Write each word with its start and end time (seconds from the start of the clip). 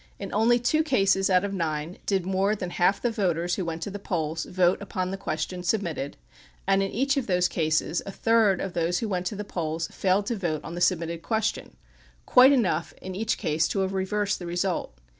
In 0.17 0.33
only 0.33 0.57
two 0.57 0.81
cases 0.81 1.29
out 1.29 1.43
of 1.43 1.53
nine 1.53 1.99
did 2.07 2.25
more 2.25 2.55
than 2.55 2.71
half 2.71 2.95
of 2.97 3.01
the 3.03 3.11
voters 3.11 3.53
who 3.53 3.63
went 3.65 3.83
to 3.83 3.91
the 3.91 3.99
polls 3.99 4.45
vote 4.45 4.81
upon 4.81 5.11
the 5.11 5.15
question 5.15 5.61
submitted, 5.61 6.17
and 6.65 6.81
in 6.81 6.89
each 6.89 7.17
of 7.17 7.27
those 7.27 7.47
cases 7.47 8.01
a 8.03 8.11
third 8.11 8.59
of 8.61 8.73
those 8.73 8.97
who 8.97 9.07
went 9.07 9.27
to 9.27 9.35
the 9.35 9.43
polls 9.45 9.87
failed 9.89 10.25
to 10.25 10.35
vote 10.35 10.61
on 10.63 10.73
the 10.73 10.81
submitted 10.81 11.21
question, 11.21 11.75
quite 12.25 12.51
enough 12.51 12.95
in 12.99 13.13
each 13.13 13.37
case 13.37 13.67
to 13.67 13.81
have 13.81 13.93
reversed 13.93 14.39
the 14.39 14.47
result. 14.47 14.91